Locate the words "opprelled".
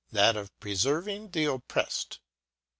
1.45-2.17